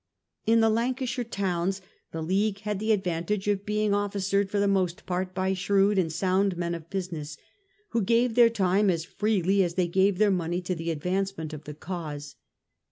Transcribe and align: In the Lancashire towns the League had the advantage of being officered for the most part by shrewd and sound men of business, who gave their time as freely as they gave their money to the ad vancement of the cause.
In 0.47 0.61
the 0.61 0.69
Lancashire 0.71 1.23
towns 1.23 1.79
the 2.11 2.23
League 2.23 2.61
had 2.61 2.79
the 2.79 2.91
advantage 2.91 3.47
of 3.47 3.67
being 3.67 3.93
officered 3.93 4.49
for 4.49 4.59
the 4.59 4.67
most 4.67 5.05
part 5.05 5.35
by 5.35 5.53
shrewd 5.53 5.99
and 5.99 6.11
sound 6.11 6.57
men 6.57 6.73
of 6.73 6.89
business, 6.89 7.37
who 7.89 8.01
gave 8.01 8.33
their 8.33 8.49
time 8.49 8.89
as 8.89 9.05
freely 9.05 9.61
as 9.63 9.75
they 9.75 9.87
gave 9.87 10.17
their 10.17 10.31
money 10.31 10.59
to 10.59 10.73
the 10.73 10.89
ad 10.91 11.03
vancement 11.03 11.53
of 11.53 11.65
the 11.65 11.75
cause. 11.75 12.33